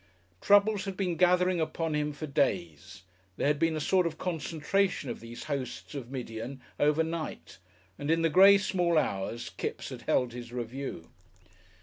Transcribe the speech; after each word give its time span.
Troubles 0.41 0.85
had 0.85 0.97
been 0.97 1.15
gathering 1.15 1.61
upon 1.61 1.93
him 1.93 2.11
for 2.11 2.25
days, 2.25 3.03
there 3.37 3.45
had 3.45 3.59
been 3.59 3.75
a 3.75 3.79
sort 3.79 4.07
of 4.07 4.17
concentration 4.17 5.11
of 5.11 5.19
these 5.19 5.43
hosts 5.43 5.93
of 5.93 6.09
Midian 6.09 6.59
overnight, 6.79 7.59
and 7.99 8.09
in 8.09 8.23
the 8.23 8.29
grey 8.31 8.57
small 8.57 8.97
hours 8.97 9.51
Kipps 9.51 9.89
had 9.89 10.01
held 10.01 10.33
his 10.33 10.51
review. 10.51 11.11